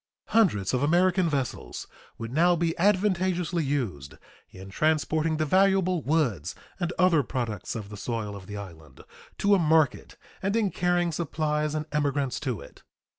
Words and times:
Hundreds 0.29 0.73
of 0.73 0.81
American 0.81 1.29
vessels 1.29 1.85
would 2.17 2.33
now 2.33 2.55
be 2.55 2.73
advantageously 2.79 3.63
used 3.63 4.15
in 4.49 4.67
transporting 4.71 5.37
the 5.37 5.45
valuable 5.45 6.01
woods 6.01 6.55
and 6.79 6.91
other 6.97 7.21
products 7.21 7.75
of 7.75 7.89
the 7.89 7.95
soil 7.97 8.35
of 8.35 8.47
the 8.47 8.57
island 8.57 9.01
to 9.37 9.53
a 9.53 9.59
market 9.59 10.17
and 10.41 10.55
in 10.55 10.71
carrying 10.71 11.11
supplies 11.11 11.75
and 11.75 11.85
emigrants 11.91 12.39
to 12.39 12.59
it. 12.61 12.81